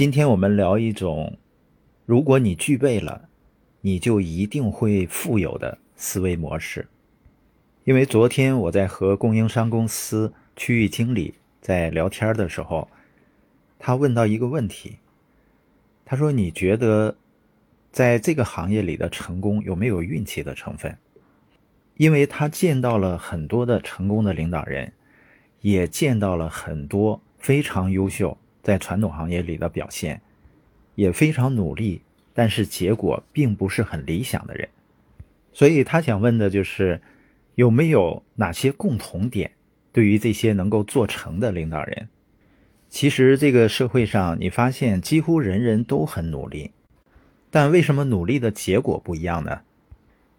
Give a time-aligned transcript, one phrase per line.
[0.00, 1.36] 今天我们聊一种，
[2.06, 3.28] 如果你具备了，
[3.82, 6.88] 你就一定会富有的思维模式。
[7.84, 12.88] 因为昨天我在和供应商公司区域经理在聊天的时候，
[13.78, 14.96] 他问到一个问题，
[16.06, 17.14] 他说：“你觉得
[17.92, 20.96] 在这个行业里的成功有没有运气的成分？”
[21.98, 24.94] 因为他见到了很多的成功的领导人，
[25.60, 28.38] 也见到了很多非常优秀。
[28.62, 30.20] 在传统行业里的表现
[30.94, 32.02] 也非常努力，
[32.34, 34.68] 但是结果并不是很理想的人，
[35.52, 37.00] 所以他想问的就是
[37.54, 39.50] 有没有哪些共同点？
[39.92, 42.08] 对于这些能够做成的领导人，
[42.88, 46.70] 其实这个社会上你发现几乎人人都很努力，
[47.50, 49.62] 但为什么努力的结果不一样呢？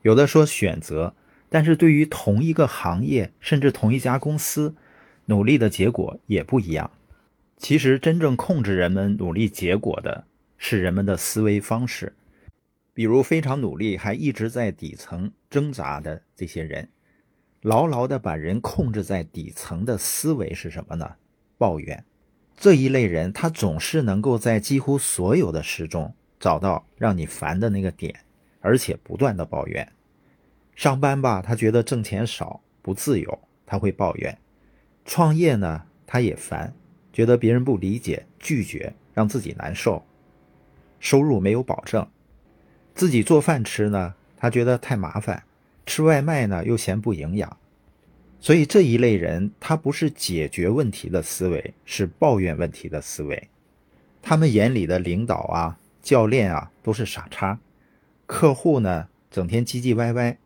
[0.03, 1.13] 有的说选择，
[1.49, 4.73] 但是对于同一个行业甚至同一家公司，
[5.25, 6.89] 努力的结果也不一样。
[7.61, 10.25] 其实，真正控制人们努力结果的
[10.57, 12.11] 是人们的思维方式。
[12.91, 16.89] 比如，非常努力还一直在底层挣扎的这些人，
[17.61, 21.07] 牢牢的把人控制在底层的思维是什么呢？
[21.59, 22.03] 抱怨。
[22.57, 28.21] 这一类人，他总是能够在几乎所有的事中找到让你烦的那个点，
[28.59, 29.87] 而且不断的抱怨。
[30.75, 34.33] 上班吧，他觉得挣钱少不自由，他会抱怨；
[35.05, 36.73] 创业呢，他也烦。
[37.13, 40.03] 觉得别人不理解、拒绝，让自己难受，
[40.99, 42.07] 收入没有保证，
[42.95, 45.43] 自己做饭吃呢，他觉得太麻烦，
[45.85, 47.57] 吃外卖呢又嫌不营养，
[48.39, 53.49] 所以这一类人，他不是解决问题的思维，是抱怨问题的思维。
[54.21, 57.59] 他们眼里的领导啊、教练啊都是傻叉，
[58.25, 60.37] 客户呢整天唧唧歪歪，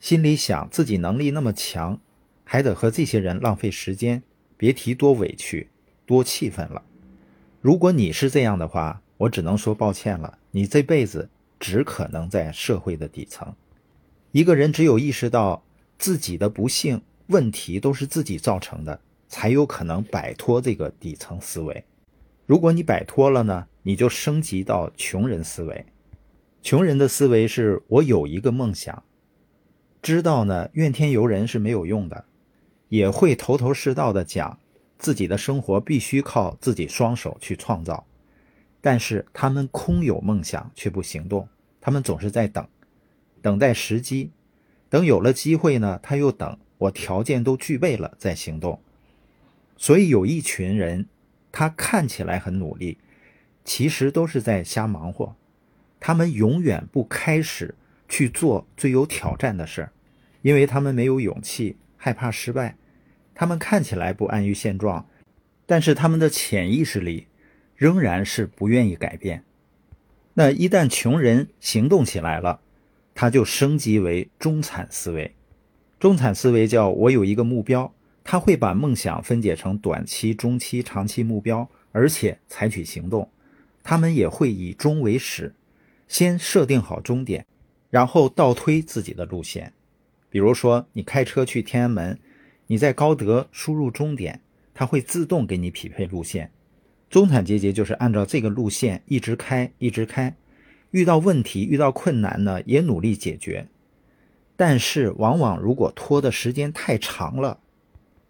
[0.00, 2.00] 心里想自己能力那么强，
[2.44, 4.22] 还得和这些人浪费时间，
[4.56, 5.68] 别提多委屈。
[6.06, 6.82] 多气愤了！
[7.60, 10.38] 如果你是这样的话，我只能说抱歉了。
[10.50, 11.28] 你这辈子
[11.60, 13.54] 只可能在社会的底层。
[14.32, 15.62] 一个人只有意识到
[15.98, 21.84] 自己的不幸问题都是自己造成的，才有可能摆脱这个底层思维。
[22.46, 25.86] 如果你摆脱了呢，你就升级到穷人思维。
[26.62, 29.02] 穷人的思维是我有一个梦想，
[30.02, 32.24] 知道呢怨天尤人是没有用的，
[32.88, 34.58] 也会头头是道的讲。
[35.02, 38.06] 自己的生活必须靠自己双手去创造，
[38.80, 41.48] 但是他们空有梦想却不行动，
[41.80, 42.64] 他们总是在等，
[43.42, 44.30] 等待时机，
[44.88, 48.80] 等有了机会呢，他又等我条件都具备了再行动。
[49.76, 51.08] 所以有一群人，
[51.50, 52.98] 他看起来很努力，
[53.64, 55.34] 其实都是在瞎忙活，
[55.98, 57.74] 他们永远不开始
[58.08, 59.92] 去做最有挑战的事儿，
[60.42, 62.76] 因为他们没有勇气，害怕失败。
[63.34, 65.06] 他们看起来不安于现状，
[65.66, 67.26] 但是他们的潜意识里
[67.74, 69.44] 仍然是不愿意改变。
[70.34, 72.60] 那一旦穷人行动起来了，
[73.14, 75.34] 他就升级为中产思维。
[75.98, 77.92] 中产思维叫我有一个目标，
[78.24, 83.30] 他会把梦想分解成短期、中期、长期目标，而且采取行动。
[83.82, 85.54] 他们也会以终为始，
[86.06, 87.46] 先设定好终点，
[87.90, 89.72] 然后倒推自己的路线。
[90.28, 92.18] 比如说，你开车去天安门。
[92.72, 94.40] 你在高德输入终点，
[94.72, 96.50] 它会自动给你匹配路线。
[97.10, 100.34] 中产阶级就是按照这个路线一直开，一直开。
[100.90, 103.68] 遇到问题、遇到困难呢，也努力解决。
[104.56, 107.58] 但是，往往如果拖的时间太长了，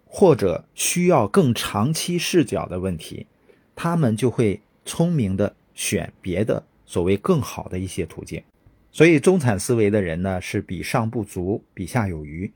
[0.07, 3.29] 或者需要更长期视角的问题，
[3.77, 8.43] 他们就会聪明的选别的所谓更好的一些途径。
[8.91, 12.53] 所以，中产思维的人呢，是比上不足，比下有余。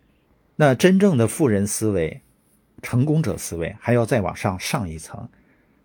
[0.56, 2.22] 那真正的富人思维、
[2.82, 5.28] 成功者思维还要再往上上一层，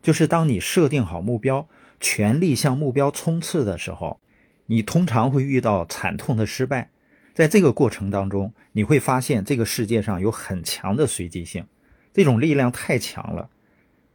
[0.02, 1.68] 就是当你设定好目标，
[2.00, 4.20] 全力向目标冲刺的时候，
[4.68, 6.90] 你通常会遇到惨痛的失败。
[7.34, 11.66] 在这个过程当中，你会发现这个世界上有很强的随机性，
[12.14, 13.50] 这种力量太强了，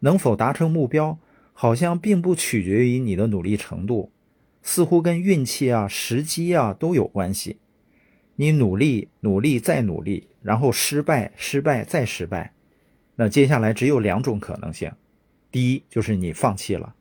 [0.00, 1.18] 能否达成目标，
[1.52, 4.10] 好像并不取决于你的努力程度，
[4.62, 7.58] 似乎跟运气啊、时机啊都有关系。
[8.36, 12.52] 你努力，努力，再努力，然后失败，失败，再失败，
[13.16, 14.92] 那接下来只有两种可能性：
[15.50, 16.94] 第一，就是你放弃了，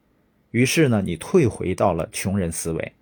[0.52, 2.94] 于是呢，你退回到了穷人思维，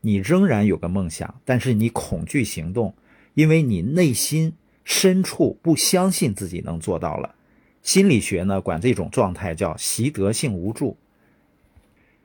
[0.00, 2.94] 你仍然有个梦想，但是你恐惧行动，
[3.34, 7.34] 因为你内心深处不相信自己能做到了。
[7.82, 10.96] 心理学呢，管这种状态叫习得性无助。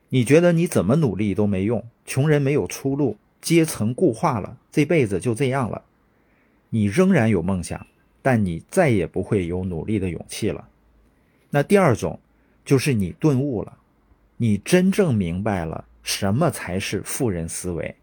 [0.08, 3.18] 你觉得你怎么努力都没用，穷人没有出路。
[3.42, 5.84] 阶层固化了，这辈子就这样了。
[6.70, 7.88] 你仍然有梦想，
[8.22, 10.70] 但你再也不会有努力的勇气了。
[11.50, 12.20] 那第二种，
[12.64, 13.78] 就是你顿悟了，
[14.38, 17.96] 你真正明白了什么才是富人思维。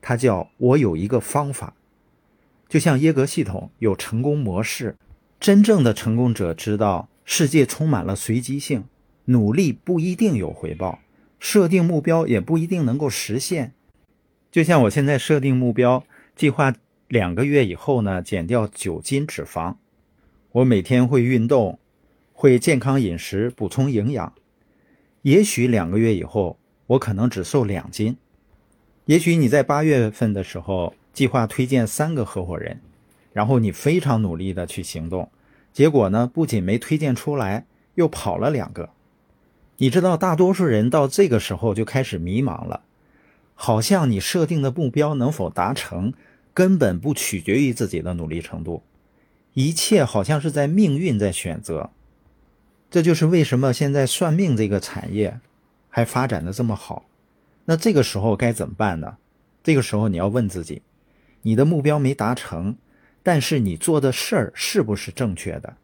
[0.00, 1.74] 它叫我有一个方法，
[2.68, 4.96] 就像耶格系统有成功模式。
[5.38, 8.84] 真正的成功者知道，世界充满了随机性，
[9.26, 10.98] 努力不一定有回报，
[11.38, 13.72] 设定目标也不一定能够实现。
[14.50, 16.04] 就像我现在设定目标，
[16.34, 16.74] 计划
[17.08, 19.76] 两个月以后呢，减掉九斤脂肪。
[20.52, 21.78] 我每天会运动，
[22.32, 24.32] 会健康饮食，补充营养。
[25.22, 28.16] 也许两个月以后，我可能只瘦两斤。
[29.04, 32.80] 也许你在八月份的时候计划推荐三个合伙人。
[33.32, 35.30] 然后你非常努力的去行动，
[35.72, 37.64] 结果呢，不仅没推荐出来，
[37.94, 38.90] 又跑了两个。
[39.76, 42.82] 你知道，大多数人到这个时候就开始迷茫了，
[43.62, 46.14] 好像你设定的目标能否达成，
[46.54, 48.82] 根本不取决于自己的努力程度，
[49.52, 51.90] 一切好像是在命运在选择。
[52.90, 55.38] 这就是为什么现在算命这个产业
[55.90, 57.04] 还发展的这么好。
[57.66, 59.18] 那这个时候该怎么办呢？
[59.62, 60.80] 这个时候你要问自己，
[61.42, 62.78] 你的目标没达成。
[63.22, 65.76] 但是你做的事儿是不是正确的？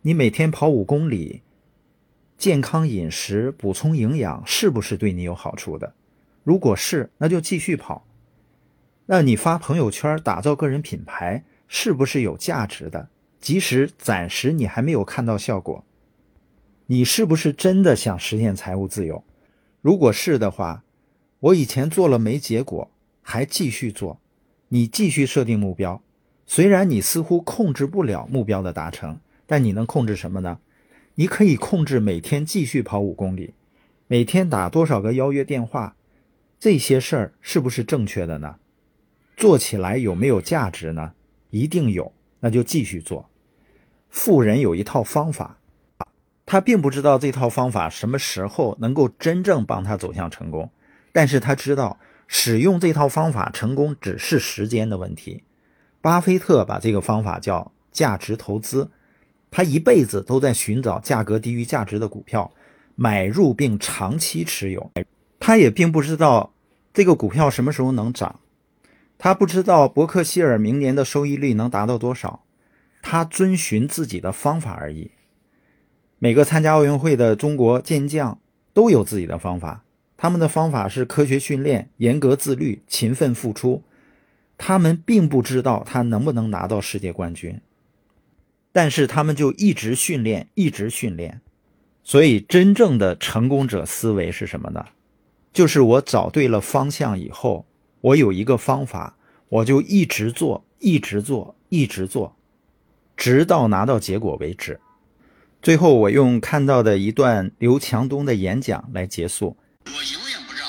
[0.00, 1.42] 你每天跑五公里，
[2.36, 5.94] 健康饮食、补充营养，是不是对你有好处的？
[6.44, 8.06] 如果是，那就继续跑。
[9.06, 13.08] 那你发朋友圈打造个人品牌，是不是有价值的？
[13.40, 15.84] 即使暂时你还没有看到效果，
[16.86, 19.24] 你是不是真的想实现财务自由？
[19.80, 20.84] 如果是的话，
[21.40, 22.90] 我以前做了没结果，
[23.20, 24.20] 还继续做，
[24.68, 26.00] 你继续设定目标。
[26.46, 30.60] 虽然你似乎控制不了目标的达成，但你能控制什么呢？
[31.16, 33.54] 你可以控制每天继续跑五公里，
[34.06, 35.96] 每天打多少个邀约电话，
[36.62, 38.54] 这些事儿是不是正确的呢？
[39.36, 41.14] 做起来有没有价值呢？
[41.50, 43.28] 一定有，那就继续做。
[44.08, 45.58] 富人有一套方法，
[46.46, 50.70] 他并不知道这套方法什么时候能够真正帮他走向成功，
[51.10, 51.98] 但是他知道
[52.28, 55.42] 使用这套方法成功只是时间的问题。
[56.00, 58.88] 巴菲特把这个方法叫价值投资，
[59.50, 62.52] 他一辈子都在寻找价格低于价值的股票，
[62.94, 64.92] 买入并长期持有。
[65.44, 66.51] 他也并不知道
[66.94, 68.40] 这个股票什么时候能涨，
[69.18, 72.44] 他不知道伯克希尔明年的收益率能达到多少，
[73.00, 75.12] 他遵循自己的方法而已。
[76.18, 78.38] 每个参加奥运会的中国健将
[78.72, 79.84] 都有自己的方法，
[80.16, 83.82] 他们的方法是科学训练、严格自律、勤奋付出。
[84.58, 87.60] 他们并不知道他能不能拿到世界冠军，
[88.70, 91.40] 但是他们就一直训练，一直训练。
[92.04, 94.86] 所以，真正的成功者思维是什么呢？
[95.52, 97.66] 就是我找对了方向以后，
[98.00, 99.16] 我有一个方法，
[99.48, 102.34] 我就一直做，一直做，一直做，
[103.16, 104.80] 直到拿到结果为止。
[105.60, 109.56] 最后，我用看到的一段刘强东的演讲来结束。
[109.84, 110.68] 我永远不知道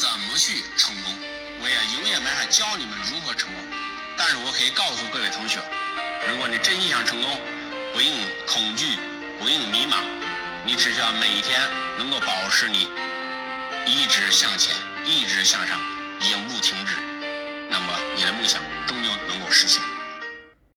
[0.00, 1.12] 怎么去成功，
[1.60, 3.60] 我也永远没法教你们如何成功。
[4.16, 5.60] 但是我可以告诉各位同学
[6.26, 7.30] 如果你真心想成功，
[7.92, 8.10] 不用
[8.48, 8.98] 恐惧，
[9.38, 10.02] 不用迷茫，
[10.66, 11.60] 你只需要每一天
[11.98, 12.88] 能够保持你
[13.88, 14.76] 一直向前，
[15.06, 15.80] 一直向上，
[16.30, 16.94] 永不停止，
[17.70, 19.82] 那么你的梦想终究能够实现。